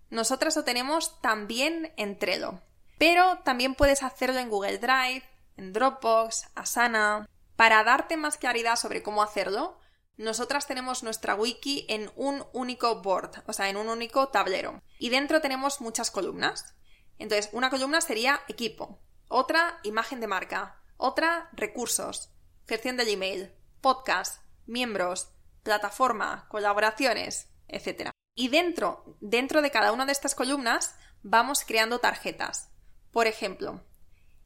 Nosotras 0.10 0.56
lo 0.56 0.64
tenemos 0.64 1.22
también 1.22 1.94
en 1.98 2.18
Trello. 2.18 2.60
pero 2.98 3.38
también 3.44 3.76
puedes 3.76 4.02
hacerlo 4.02 4.40
en 4.40 4.50
Google 4.50 4.80
Drive, 4.80 5.24
en 5.56 5.72
Dropbox, 5.72 6.48
Asana. 6.56 7.28
Para 7.56 7.84
darte 7.84 8.18
más 8.18 8.38
claridad 8.38 8.76
sobre 8.76 9.04
cómo 9.04 9.22
hacerlo, 9.22 9.80
nosotras 10.18 10.68
tenemos 10.68 11.04
nuestra 11.04 11.36
wiki 11.36 11.86
en 11.90 12.12
un 12.16 12.46
único 12.54 13.02
board, 13.02 13.44
o 13.48 13.54
sea, 13.54 13.70
en 13.70 13.78
un 13.78 13.90
único 13.90 14.28
tablero. 14.30 14.82
Y 15.00 15.10
dentro 15.10 15.42
tenemos 15.42 15.82
muchas 15.82 16.12
columnas. 16.12 16.76
Entonces, 17.18 17.50
una 17.54 17.70
columna 17.70 18.02
sería 18.02 18.42
equipo, 18.48 19.00
otra 19.28 19.80
imagen 19.84 20.20
de 20.20 20.28
marca, 20.28 20.82
otra 20.98 21.50
recursos, 21.54 22.32
gestión 22.68 22.98
del 22.98 23.10
email, 23.10 23.54
podcast, 23.82 24.44
miembros, 24.66 25.32
plataforma, 25.64 26.48
colaboraciones, 26.50 27.50
etc. 27.68 28.12
Y 28.36 28.50
dentro, 28.50 29.18
dentro 29.20 29.62
de 29.62 29.72
cada 29.72 29.92
una 29.92 30.06
de 30.06 30.12
estas 30.12 30.36
columnas 30.36 30.96
vamos 31.24 31.64
creando 31.66 32.00
tarjetas. 32.00 32.72
Por 33.12 33.28
ejemplo, 33.28 33.84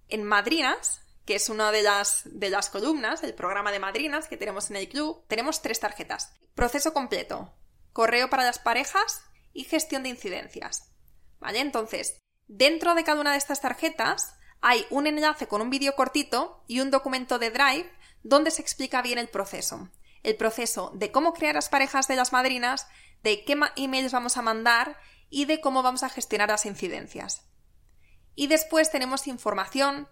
en 0.08 0.24
Madrinas 0.24 1.05
que 1.26 1.36
es 1.36 1.50
una 1.50 1.72
de 1.72 1.82
las, 1.82 2.22
de 2.26 2.50
las 2.50 2.70
columnas, 2.70 3.24
el 3.24 3.34
programa 3.34 3.72
de 3.72 3.80
madrinas 3.80 4.28
que 4.28 4.38
tenemos 4.38 4.70
en 4.70 4.78
el 4.78 4.88
club, 4.88 5.26
tenemos 5.28 5.62
tres 5.62 5.80
tarjetas. 5.80 6.34
Proceso 6.54 6.94
completo, 6.94 7.54
correo 7.94 8.30
para 8.30 8.44
las 8.44 8.60
parejas 8.60 9.22
y 9.54 9.64
gestión 9.64 10.04
de 10.04 10.10
incidencias. 10.10 10.92
¿Vale? 11.40 11.60
Entonces, 11.60 12.22
dentro 12.48 12.94
de 12.96 13.04
cada 13.04 13.22
una 13.22 13.32
de 13.32 13.38
estas 13.38 13.62
tarjetas 13.62 14.36
hay 14.62 14.86
un 14.90 15.08
enlace 15.08 15.48
con 15.48 15.62
un 15.62 15.70
vídeo 15.70 15.96
cortito 15.96 16.64
y 16.68 16.80
un 16.80 16.92
documento 16.92 17.40
de 17.40 17.52
Drive 17.52 17.92
donde 18.24 18.52
se 18.52 18.62
explica 18.62 19.02
bien 19.02 19.18
el 19.18 19.30
proceso. 19.30 19.90
El 20.24 20.36
proceso 20.38 20.92
de 20.96 21.12
cómo 21.12 21.34
crear 21.34 21.56
las 21.56 21.70
parejas 21.70 22.08
de 22.08 22.16
las 22.16 22.34
madrinas, 22.34 22.88
de 23.22 23.44
qué 23.44 23.58
emails 23.76 24.12
vamos 24.12 24.38
a 24.38 24.42
mandar 24.42 24.98
y 25.30 25.46
de 25.46 25.62
cómo 25.62 25.84
vamos 25.84 26.04
a 26.04 26.10
gestionar 26.10 26.50
las 26.50 26.66
incidencias. 26.66 27.48
Y 28.36 28.48
después 28.48 28.92
tenemos 28.92 29.28
información 29.28 30.08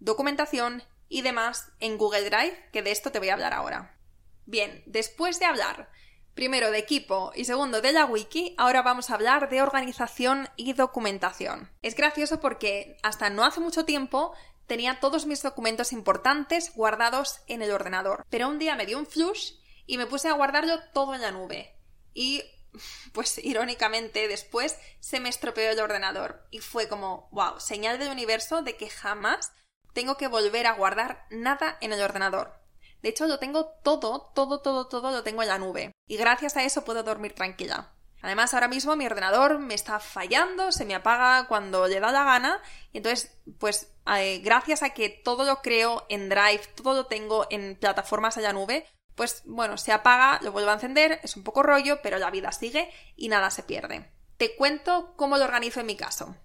documentación 0.00 0.82
y 1.08 1.22
demás 1.22 1.72
en 1.80 1.98
Google 1.98 2.28
Drive, 2.28 2.70
que 2.72 2.82
de 2.82 2.90
esto 2.90 3.10
te 3.10 3.18
voy 3.18 3.30
a 3.30 3.34
hablar 3.34 3.54
ahora. 3.54 3.98
Bien, 4.46 4.82
después 4.86 5.38
de 5.38 5.46
hablar 5.46 5.90
primero 6.34 6.70
de 6.70 6.78
equipo 6.78 7.32
y 7.34 7.44
segundo 7.44 7.80
de 7.80 7.92
la 7.92 8.04
wiki, 8.04 8.54
ahora 8.58 8.82
vamos 8.82 9.10
a 9.10 9.14
hablar 9.14 9.48
de 9.48 9.60
organización 9.60 10.48
y 10.56 10.72
documentación. 10.72 11.70
Es 11.82 11.96
gracioso 11.96 12.40
porque 12.40 12.96
hasta 13.02 13.28
no 13.28 13.44
hace 13.44 13.60
mucho 13.60 13.84
tiempo 13.84 14.32
tenía 14.68 15.00
todos 15.00 15.26
mis 15.26 15.42
documentos 15.42 15.92
importantes 15.92 16.72
guardados 16.76 17.40
en 17.48 17.62
el 17.62 17.72
ordenador, 17.72 18.24
pero 18.30 18.48
un 18.48 18.60
día 18.60 18.76
me 18.76 18.86
dio 18.86 18.98
un 18.98 19.06
flush 19.06 19.54
y 19.84 19.98
me 19.98 20.06
puse 20.06 20.28
a 20.28 20.34
guardarlo 20.34 20.78
todo 20.92 21.14
en 21.14 21.22
la 21.22 21.32
nube. 21.32 21.74
Y 22.14 22.42
pues 23.12 23.38
irónicamente 23.38 24.28
después 24.28 24.78
se 25.00 25.18
me 25.18 25.30
estropeó 25.30 25.70
el 25.70 25.80
ordenador 25.80 26.46
y 26.50 26.60
fue 26.60 26.88
como, 26.88 27.28
wow, 27.32 27.58
señal 27.58 27.98
del 27.98 28.10
universo 28.10 28.62
de 28.62 28.76
que 28.76 28.90
jamás 28.90 29.52
tengo 29.92 30.16
que 30.16 30.28
volver 30.28 30.66
a 30.66 30.72
guardar 30.72 31.26
nada 31.30 31.76
en 31.80 31.92
el 31.92 32.02
ordenador. 32.02 32.58
De 33.02 33.10
hecho, 33.10 33.26
lo 33.26 33.38
tengo 33.38 33.66
todo, 33.82 34.32
todo, 34.34 34.60
todo, 34.60 34.88
todo 34.88 35.10
lo 35.10 35.22
tengo 35.22 35.42
en 35.42 35.48
la 35.48 35.58
nube. 35.58 35.92
Y 36.06 36.16
gracias 36.16 36.56
a 36.56 36.64
eso 36.64 36.84
puedo 36.84 37.02
dormir 37.02 37.34
tranquila. 37.34 37.92
Además, 38.20 38.52
ahora 38.52 38.66
mismo 38.66 38.96
mi 38.96 39.06
ordenador 39.06 39.60
me 39.60 39.74
está 39.74 40.00
fallando, 40.00 40.72
se 40.72 40.84
me 40.84 40.96
apaga 40.96 41.46
cuando 41.46 41.86
le 41.86 42.00
da 42.00 42.10
la 42.10 42.24
gana. 42.24 42.60
Y 42.92 42.98
entonces, 42.98 43.38
pues, 43.58 43.94
eh, 44.16 44.40
gracias 44.40 44.82
a 44.82 44.90
que 44.90 45.08
todo 45.08 45.44
lo 45.44 45.62
creo 45.62 46.04
en 46.08 46.28
Drive, 46.28 46.62
todo 46.74 46.94
lo 46.94 47.06
tengo 47.06 47.46
en 47.50 47.76
plataformas 47.76 48.36
en 48.36 48.42
la 48.42 48.52
nube, 48.52 48.86
pues 49.14 49.42
bueno, 49.46 49.76
se 49.78 49.92
apaga, 49.92 50.40
lo 50.42 50.52
vuelvo 50.52 50.70
a 50.70 50.74
encender, 50.74 51.20
es 51.22 51.36
un 51.36 51.42
poco 51.42 51.62
rollo, 51.62 52.00
pero 52.02 52.18
la 52.18 52.30
vida 52.30 52.52
sigue 52.52 52.90
y 53.16 53.28
nada 53.28 53.50
se 53.50 53.64
pierde. 53.64 54.12
Te 54.36 54.54
cuento 54.56 55.14
cómo 55.16 55.36
lo 55.36 55.44
organizo 55.44 55.80
en 55.80 55.86
mi 55.86 55.96
caso. 55.96 56.36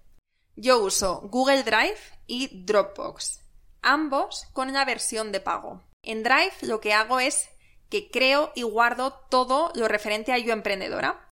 Yo 0.56 0.78
uso 0.78 1.20
Google 1.22 1.62
Drive 1.62 1.98
y 2.26 2.64
Dropbox 2.64 3.44
ambos 3.84 4.46
con 4.52 4.72
la 4.72 4.84
versión 4.84 5.30
de 5.30 5.40
pago. 5.40 5.82
En 6.02 6.22
Drive 6.22 6.54
lo 6.62 6.80
que 6.80 6.92
hago 6.92 7.20
es 7.20 7.48
que 7.88 8.10
creo 8.10 8.50
y 8.54 8.62
guardo 8.62 9.12
todo 9.30 9.70
lo 9.74 9.86
referente 9.86 10.32
a 10.32 10.38
Yo 10.38 10.52
Emprendedora. 10.52 11.30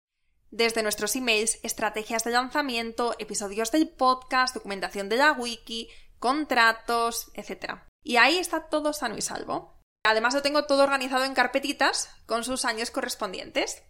Desde 0.51 0.83
nuestros 0.83 1.15
emails, 1.15 1.59
estrategias 1.63 2.25
de 2.25 2.31
lanzamiento, 2.31 3.15
episodios 3.17 3.71
del 3.71 3.89
podcast, 3.89 4.53
documentación 4.53 5.07
de 5.07 5.15
la 5.15 5.31
wiki, 5.31 5.89
contratos, 6.19 7.31
etc. 7.33 7.79
Y 8.03 8.17
ahí 8.17 8.37
está 8.37 8.67
todo 8.67 8.93
sano 8.93 9.17
y 9.17 9.21
salvo. 9.21 9.79
Además 10.03 10.33
lo 10.33 10.41
tengo 10.41 10.65
todo 10.65 10.83
organizado 10.83 11.23
en 11.23 11.33
carpetitas 11.33 12.09
con 12.25 12.43
sus 12.43 12.65
años 12.65 12.91
correspondientes. 12.91 13.81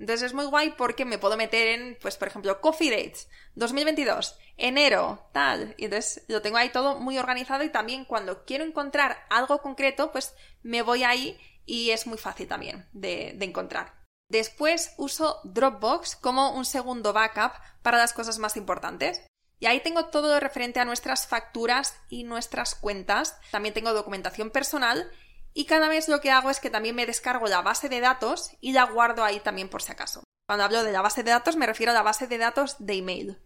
Entonces 0.00 0.28
es 0.28 0.34
muy 0.34 0.46
guay 0.46 0.72
porque 0.78 1.04
me 1.04 1.18
puedo 1.18 1.36
meter 1.36 1.68
en, 1.68 1.98
pues 2.00 2.16
por 2.16 2.28
ejemplo, 2.28 2.60
Coffee 2.62 2.90
Dates 2.90 3.28
2022, 3.54 4.38
enero, 4.56 5.28
tal. 5.32 5.74
Y 5.76 5.84
entonces 5.84 6.24
lo 6.26 6.40
tengo 6.40 6.56
ahí 6.56 6.70
todo 6.70 6.98
muy 6.98 7.18
organizado 7.18 7.62
y 7.64 7.68
también 7.68 8.06
cuando 8.06 8.46
quiero 8.46 8.64
encontrar 8.64 9.18
algo 9.28 9.60
concreto, 9.60 10.10
pues 10.10 10.34
me 10.62 10.80
voy 10.80 11.04
ahí 11.04 11.38
y 11.66 11.90
es 11.90 12.06
muy 12.06 12.16
fácil 12.16 12.48
también 12.48 12.88
de, 12.92 13.34
de 13.36 13.44
encontrar. 13.44 14.00
Después 14.30 14.94
uso 14.96 15.40
Dropbox 15.44 16.16
como 16.16 16.52
un 16.52 16.64
segundo 16.64 17.12
backup 17.12 17.52
para 17.82 17.98
las 17.98 18.14
cosas 18.14 18.38
más 18.38 18.56
importantes. 18.56 19.22
Y 19.58 19.66
ahí 19.66 19.80
tengo 19.80 20.06
todo 20.06 20.40
referente 20.40 20.80
a 20.80 20.86
nuestras 20.86 21.26
facturas 21.26 21.94
y 22.08 22.24
nuestras 22.24 22.74
cuentas. 22.74 23.38
También 23.50 23.74
tengo 23.74 23.92
documentación 23.92 24.48
personal 24.48 25.10
y 25.52 25.64
cada 25.64 25.88
vez 25.88 26.08
lo 26.08 26.20
que 26.20 26.30
hago 26.30 26.50
es 26.50 26.60
que 26.60 26.70
también 26.70 26.94
me 26.94 27.06
descargo 27.06 27.46
la 27.46 27.62
base 27.62 27.88
de 27.88 28.00
datos 28.00 28.50
y 28.60 28.72
la 28.72 28.84
guardo 28.84 29.24
ahí 29.24 29.40
también 29.40 29.68
por 29.68 29.82
si 29.82 29.92
acaso. 29.92 30.22
Cuando 30.46 30.64
hablo 30.64 30.84
de 30.84 30.92
la 30.92 31.02
base 31.02 31.22
de 31.22 31.30
datos 31.30 31.56
me 31.56 31.66
refiero 31.66 31.92
a 31.92 31.94
la 31.94 32.02
base 32.02 32.26
de 32.26 32.38
datos 32.38 32.76
de 32.78 32.94
email. 32.94 33.38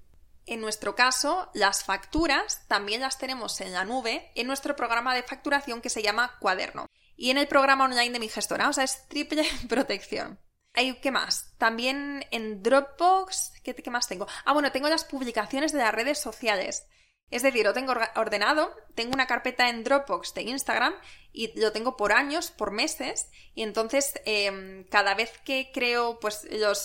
En 0.46 0.60
nuestro 0.60 0.94
caso, 0.94 1.50
las 1.54 1.84
facturas 1.84 2.66
también 2.68 3.00
las 3.00 3.18
tenemos 3.18 3.60
en 3.62 3.72
la 3.72 3.84
nube 3.84 4.30
en 4.34 4.46
nuestro 4.46 4.76
programa 4.76 5.14
de 5.14 5.22
facturación 5.22 5.80
que 5.80 5.88
se 5.88 6.02
llama 6.02 6.36
Cuaderno 6.38 6.86
y 7.16 7.30
en 7.30 7.38
el 7.38 7.48
programa 7.48 7.84
online 7.84 8.10
de 8.10 8.18
mi 8.18 8.28
gestora, 8.28 8.68
o 8.68 8.72
sea, 8.72 8.84
es 8.84 9.08
triple 9.08 9.46
protección. 9.68 10.38
¿Qué 10.74 11.10
más? 11.12 11.54
También 11.56 12.26
en 12.32 12.60
Dropbox, 12.62 13.52
¿qué, 13.62 13.76
¿qué, 13.76 13.90
más 13.90 14.08
tengo? 14.08 14.26
Ah, 14.44 14.52
bueno, 14.52 14.72
tengo 14.72 14.88
las 14.88 15.04
publicaciones 15.04 15.70
de 15.70 15.78
las 15.78 15.94
redes 15.94 16.18
sociales. 16.18 16.86
Es 17.34 17.42
decir, 17.42 17.64
lo 17.64 17.72
tengo 17.72 17.92
ordenado, 18.14 18.72
tengo 18.94 19.12
una 19.12 19.26
carpeta 19.26 19.68
en 19.68 19.82
Dropbox 19.82 20.34
de 20.34 20.42
Instagram 20.42 20.94
y 21.32 21.58
lo 21.58 21.72
tengo 21.72 21.96
por 21.96 22.12
años, 22.12 22.52
por 22.52 22.70
meses, 22.70 23.28
y 23.56 23.64
entonces 23.64 24.12
em, 24.24 24.84
cada 24.84 25.16
vez 25.16 25.32
que 25.44 25.72
creo 25.74 26.20
pues 26.20 26.46
las, 26.48 26.84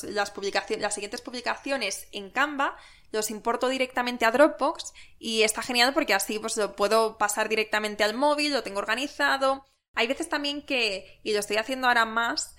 siguientes 0.91 1.21
publicaciones 1.21 2.07
en 2.11 2.31
Canva, 2.31 2.75
los 3.11 3.29
importo 3.29 3.69
directamente 3.69 4.25
a 4.25 4.31
Dropbox 4.31 4.91
y 5.19 5.43
está 5.43 5.61
genial 5.61 5.93
porque 5.93 6.15
así 6.15 6.39
pues 6.39 6.57
lo 6.57 6.75
puedo 6.75 7.19
pasar 7.19 7.47
directamente 7.47 8.03
al 8.03 8.15
móvil, 8.15 8.51
lo 8.51 8.63
tengo 8.63 8.79
organizado. 8.79 9.67
Hay 9.93 10.07
veces 10.07 10.29
también 10.29 10.65
que, 10.65 11.19
y 11.21 11.33
lo 11.33 11.41
estoy 11.41 11.57
haciendo 11.57 11.85
ahora 11.85 12.05
más, 12.05 12.55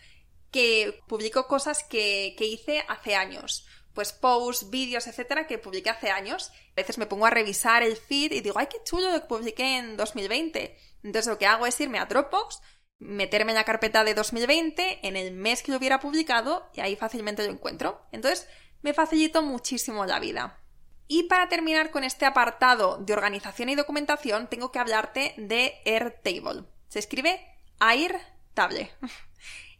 que 0.52 1.00
publico 1.08 1.48
cosas 1.48 1.82
que 1.82 2.36
hice 2.38 2.84
hace 2.86 3.16
años 3.16 3.66
pues 3.94 4.12
posts, 4.12 4.70
vídeos, 4.70 5.06
etcétera, 5.06 5.46
que 5.46 5.58
publiqué 5.58 5.90
hace 5.90 6.10
años. 6.10 6.50
A 6.72 6.76
veces 6.76 6.98
me 6.98 7.06
pongo 7.06 7.26
a 7.26 7.30
revisar 7.30 7.82
el 7.82 7.96
feed 7.96 8.32
y 8.32 8.40
digo, 8.40 8.58
ay, 8.58 8.68
qué 8.70 8.78
chulo 8.84 9.10
lo 9.10 9.20
que 9.20 9.26
publiqué 9.26 9.78
en 9.78 9.96
2020. 9.96 10.76
Entonces 11.02 11.28
lo 11.28 11.38
que 11.38 11.46
hago 11.46 11.66
es 11.66 11.80
irme 11.80 11.98
a 11.98 12.06
Dropbox, 12.06 12.60
meterme 12.98 13.52
en 13.52 13.56
la 13.56 13.64
carpeta 13.64 14.04
de 14.04 14.14
2020, 14.14 15.06
en 15.06 15.16
el 15.16 15.32
mes 15.32 15.62
que 15.62 15.72
lo 15.72 15.78
hubiera 15.78 16.00
publicado, 16.00 16.70
y 16.74 16.80
ahí 16.80 16.96
fácilmente 16.96 17.44
lo 17.44 17.52
encuentro. 17.52 18.06
Entonces 18.12 18.46
me 18.82 18.94
facilito 18.94 19.42
muchísimo 19.42 20.06
la 20.06 20.20
vida. 20.20 20.60
Y 21.08 21.24
para 21.24 21.48
terminar 21.48 21.90
con 21.90 22.04
este 22.04 22.24
apartado 22.24 22.98
de 22.98 23.12
organización 23.12 23.68
y 23.68 23.74
documentación, 23.74 24.48
tengo 24.48 24.70
que 24.70 24.78
hablarte 24.78 25.34
de 25.36 25.74
Airtable. 25.84 26.64
Se 26.88 27.00
escribe 27.00 27.44
Airtable. 27.80 28.92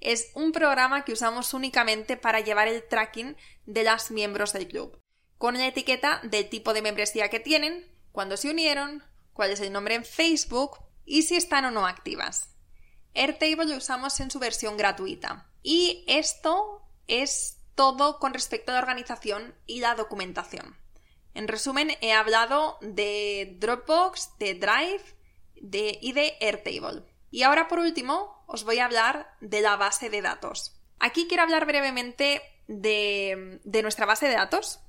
es 0.01 0.31
un 0.35 0.53
programa 0.53 1.05
que 1.05 1.13
usamos 1.13 1.55
únicamente 1.55 2.17
para 2.17 2.41
llevar 2.41 2.69
el 2.69 2.87
tracking 2.87 3.37
de 3.67 3.85
las 3.85 4.11
miembros 4.11 4.53
del 4.53 4.69
club, 4.69 5.01
con 5.39 5.57
la 5.57 5.67
etiqueta 5.67 6.21
del 6.25 6.49
tipo 6.49 6.73
de 6.73 6.83
membresía 6.83 7.29
que 7.29 7.41
tienen, 7.41 7.91
cuándo 8.13 8.37
se 8.37 8.51
unieron, 8.51 9.05
cuál 9.33 9.51
es 9.51 9.61
el 9.61 9.73
nombre 9.73 9.95
en 9.95 10.05
Facebook 10.05 10.79
y 11.05 11.23
si 11.23 11.37
están 11.37 11.65
o 11.65 11.71
no 11.71 11.87
activas. 11.87 12.55
Airtable 13.15 13.67
lo 13.67 13.77
usamos 13.77 14.19
en 14.21 14.31
su 14.31 14.39
versión 14.39 14.77
gratuita. 14.77 15.51
Y 15.63 16.05
esto 16.07 16.83
es 17.07 17.59
todo 17.75 18.19
con 18.19 18.35
respecto 18.35 18.71
a 18.71 18.75
la 18.75 18.81
organización 18.81 19.55
y 19.67 19.81
la 19.81 19.95
documentación. 19.95 20.77
En 21.35 21.49
resumen, 21.49 21.93
he 22.01 22.13
hablado 22.13 22.79
de 22.81 23.57
Dropbox, 23.59 24.39
de 24.39 24.55
Drive 24.55 25.05
y 25.55 26.13
de 26.13 26.37
Airtable. 26.41 27.05
Y 27.31 27.43
ahora, 27.43 27.69
por 27.69 27.79
último, 27.79 28.40
os 28.53 28.65
voy 28.65 28.81
a 28.81 28.85
hablar 28.85 29.35
de 29.41 29.61
la 29.61 29.77
base 29.77 30.11
de 30.11 30.23
datos. 30.23 30.77
Aquí 30.99 31.27
quiero 31.29 31.45
hablar 31.45 31.67
brevemente 31.67 32.43
de, 32.67 33.61
nuestra 33.65 34.07
base 34.07 34.27
de 34.27 34.35
datos. 34.35 34.81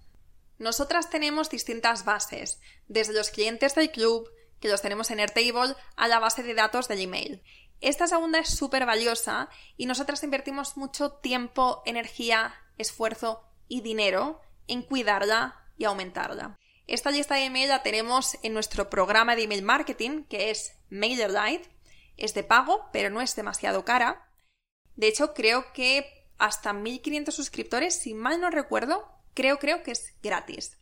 Nosotras 0.58 1.10
tenemos 1.10 1.50
distintas 1.50 2.04
bases, 2.04 2.60
desde 2.88 3.14
los 3.14 3.30
clientes 3.30 3.76
del 3.76 3.92
club, 3.92 4.30
que 4.60 4.68
los 4.68 4.82
tenemos 4.82 5.12
en 5.12 5.20
Airtable, 5.20 5.76
a 5.96 6.08
la 6.08 6.20
base 6.20 6.44
de 6.44 6.56
datos 6.56 6.88
del 6.88 7.02
email. 7.02 7.44
Esta 7.82 8.08
segunda 8.08 8.40
es 8.40 8.50
súper 8.50 8.86
valiosa 8.86 9.50
y 9.78 9.86
nosotras 9.86 10.24
invertimos 10.24 10.78
mucho 10.78 11.14
tiempo, 11.14 11.82
energía, 11.86 12.54
esfuerzo 12.78 13.44
y 13.68 13.82
dinero 13.82 14.42
en 14.68 14.82
cuidarla 14.82 15.66
y 15.78 15.86
aumentarla. 15.86 16.60
Esta 16.88 17.10
lista 17.10 17.36
de 17.36 17.46
email 17.46 17.70
la 17.70 17.84
tenemos 17.84 18.38
en 18.44 18.54
nuestro 18.54 18.90
programa 18.90 19.36
de 19.36 19.44
email 19.44 19.64
marketing, 19.64 20.26
que 20.26 20.52
es 20.52 20.74
MailerLite. 20.90 21.70
Es 22.18 22.34
de 22.34 22.44
pago, 22.44 22.90
pero 22.92 23.10
no 23.10 23.22
es 23.22 23.36
demasiado 23.36 23.86
cara. 23.86 24.30
De 24.96 25.08
hecho, 25.08 25.34
creo 25.34 25.72
que 25.74 26.30
hasta 26.38 26.74
1500 26.74 27.34
suscriptores, 27.34 27.96
si 27.96 28.14
mal 28.14 28.42
no 28.42 28.50
recuerdo, 28.50 29.08
creo, 29.34 29.60
creo 29.60 29.84
que 29.84 29.92
es 29.92 30.14
gratis. 30.22 30.78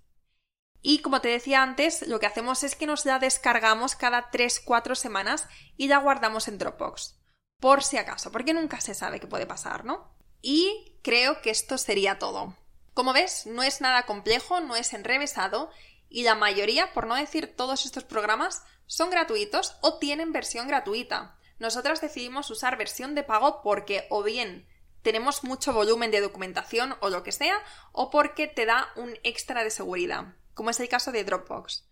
Y 0.81 1.01
como 1.01 1.21
te 1.21 1.27
decía 1.27 1.62
antes, 1.62 2.07
lo 2.07 2.19
que 2.19 2.25
hacemos 2.25 2.63
es 2.63 2.75
que 2.75 2.88
nos 2.88 3.05
la 3.05 3.19
descargamos 3.19 3.95
cada 3.95 4.31
3-4 4.31 4.95
semanas 4.95 5.48
y 5.75 5.88
la 5.88 5.98
guardamos 5.98 6.48
en 6.48 6.57
Dropbox. 6.57 7.19
Por 7.59 7.83
si 7.83 7.98
acaso, 7.98 8.31
porque 8.31 8.53
nunca 8.53 8.79
se 8.79 8.93
sabe 8.93 9.19
qué 9.19 9.27
puede 9.27 9.45
pasar, 9.45 9.83
¿no? 9.83 10.15
Y 10.41 10.98
creo 11.03 11.41
que 11.41 11.50
esto 11.50 11.77
sería 11.77 12.17
todo. 12.17 12.55
Como 12.93 13.12
ves, 13.12 13.45
no 13.45 13.63
es 13.63 13.81
nada 13.81 14.05
complejo, 14.05 14.62
no 14.62 14.77
es 14.77 14.93
enrevesado 14.93 15.69
y 16.09 16.23
la 16.23 16.35
mayoría, 16.35 16.93
por 16.93 17.07
no 17.07 17.15
decir 17.15 17.55
todos 17.55 17.85
estos 17.85 18.03
programas, 18.03 18.63
son 18.87 19.09
gratuitos 19.09 19.75
o 19.81 19.99
tienen 19.99 20.31
versión 20.31 20.67
gratuita. 20.67 21.37
Nosotras 21.59 22.01
decidimos 22.01 22.49
usar 22.49 22.77
versión 22.77 23.15
de 23.15 23.23
pago 23.23 23.61
porque 23.61 24.07
o 24.09 24.23
bien 24.23 24.67
tenemos 25.01 25.43
mucho 25.43 25.71
volumen 25.71 26.11
de 26.11 26.21
documentación 26.21 26.95
o 26.99 27.09
lo 27.09 27.23
que 27.23 27.31
sea, 27.31 27.57
o 27.91 28.09
porque 28.09 28.47
te 28.47 28.65
da 28.65 28.89
un 28.95 29.17
extra 29.23 29.63
de 29.63 29.71
seguridad 29.71 30.35
como 30.59 30.71
es 30.71 30.79
el 30.81 30.89
caso 30.89 31.13
de 31.13 31.23
Dropbox. 31.23 31.85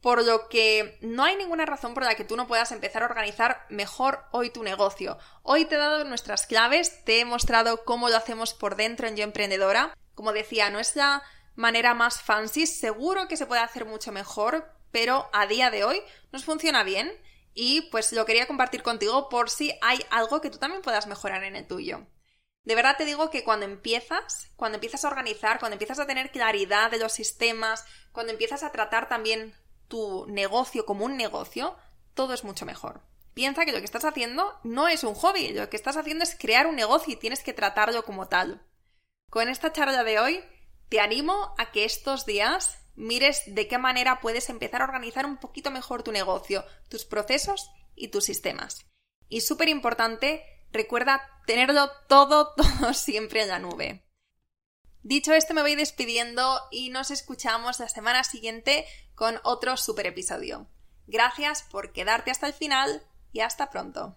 Por 0.00 0.24
lo 0.24 0.48
que 0.48 0.98
no 1.00 1.24
hay 1.24 1.34
ninguna 1.34 1.66
razón 1.66 1.94
por 1.94 2.04
la 2.04 2.14
que 2.14 2.22
tú 2.22 2.36
no 2.36 2.46
puedas 2.46 2.70
empezar 2.70 3.02
a 3.02 3.06
organizar 3.06 3.66
mejor 3.70 4.20
hoy 4.30 4.50
tu 4.50 4.62
negocio. 4.62 5.18
Hoy 5.42 5.64
te 5.64 5.74
he 5.74 5.78
dado 5.78 6.04
nuestras 6.04 6.46
claves, 6.46 7.04
te 7.04 7.18
he 7.18 7.24
mostrado 7.24 7.84
cómo 7.84 8.08
lo 8.08 8.16
hacemos 8.16 8.54
por 8.54 8.76
dentro 8.76 9.08
en 9.08 9.16
Yo 9.16 9.24
Emprendedora. 9.24 9.92
Como 10.14 10.32
decía, 10.32 10.70
no 10.70 10.78
es 10.78 10.94
la 10.94 11.24
manera 11.54 11.94
más 11.94 12.20
fancy, 12.20 12.66
seguro 12.66 13.28
que 13.28 13.36
se 13.36 13.46
puede 13.46 13.62
hacer 13.62 13.84
mucho 13.84 14.12
mejor, 14.12 14.72
pero 14.90 15.28
a 15.32 15.46
día 15.46 15.70
de 15.70 15.84
hoy 15.84 16.00
nos 16.32 16.44
funciona 16.44 16.84
bien 16.84 17.12
y 17.54 17.82
pues 17.90 18.12
lo 18.12 18.26
quería 18.26 18.46
compartir 18.46 18.82
contigo 18.82 19.28
por 19.28 19.50
si 19.50 19.76
hay 19.80 20.04
algo 20.10 20.40
que 20.40 20.50
tú 20.50 20.58
también 20.58 20.82
puedas 20.82 21.06
mejorar 21.06 21.44
en 21.44 21.56
el 21.56 21.66
tuyo. 21.66 22.06
De 22.64 22.74
verdad 22.74 22.96
te 22.96 23.04
digo 23.04 23.30
que 23.30 23.44
cuando 23.44 23.66
empiezas, 23.66 24.50
cuando 24.56 24.76
empiezas 24.76 25.04
a 25.04 25.08
organizar, 25.08 25.58
cuando 25.58 25.74
empiezas 25.74 25.98
a 25.98 26.06
tener 26.06 26.30
claridad 26.30 26.90
de 26.90 26.98
los 26.98 27.12
sistemas, 27.12 27.84
cuando 28.12 28.32
empiezas 28.32 28.62
a 28.62 28.72
tratar 28.72 29.08
también 29.08 29.54
tu 29.88 30.26
negocio 30.28 30.86
como 30.86 31.04
un 31.04 31.16
negocio, 31.16 31.76
todo 32.14 32.32
es 32.32 32.42
mucho 32.42 32.64
mejor. 32.64 33.02
Piensa 33.34 33.64
que 33.64 33.72
lo 33.72 33.78
que 33.78 33.84
estás 33.84 34.04
haciendo 34.04 34.58
no 34.62 34.88
es 34.88 35.04
un 35.04 35.14
hobby, 35.14 35.50
lo 35.50 35.68
que 35.68 35.76
estás 35.76 35.96
haciendo 35.96 36.24
es 36.24 36.36
crear 36.36 36.66
un 36.66 36.76
negocio 36.76 37.12
y 37.12 37.16
tienes 37.16 37.42
que 37.42 37.52
tratarlo 37.52 38.04
como 38.04 38.28
tal. 38.28 38.64
Con 39.28 39.48
esta 39.48 39.72
charla 39.72 40.04
de 40.04 40.18
hoy, 40.18 40.44
te 40.94 41.00
animo 41.00 41.56
a 41.58 41.72
que 41.72 41.84
estos 41.84 42.24
días 42.24 42.78
mires 42.94 43.42
de 43.48 43.66
qué 43.66 43.78
manera 43.78 44.20
puedes 44.20 44.48
empezar 44.48 44.80
a 44.80 44.84
organizar 44.84 45.26
un 45.26 45.38
poquito 45.38 45.72
mejor 45.72 46.04
tu 46.04 46.12
negocio, 46.12 46.64
tus 46.88 47.04
procesos 47.04 47.68
y 47.96 48.08
tus 48.08 48.22
sistemas. 48.22 48.86
Y 49.28 49.40
súper 49.40 49.68
importante, 49.68 50.44
Recuerda 50.74 51.22
tenerlo 51.46 51.88
todo, 52.08 52.52
todo 52.56 52.94
siempre 52.94 53.42
en 53.42 53.48
la 53.48 53.60
nube. 53.60 54.04
Dicho 55.02 55.32
esto, 55.32 55.52
me 55.54 55.62
voy 55.62 55.74
despidiendo 55.74 56.60
y 56.70 56.90
nos 56.90 57.10
escuchamos 57.10 57.80
la 57.80 57.88
semana 57.88 58.22
siguiente 58.22 58.84
con 59.16 59.40
otro 59.42 59.76
super 59.76 60.06
episodio. 60.06 60.68
Gracias 61.06 61.62
por 61.62 61.92
quedarte 61.92 62.30
hasta 62.30 62.46
el 62.48 62.54
final 62.54 63.02
y 63.32 63.40
hasta 63.40 63.70
pronto. 63.70 64.16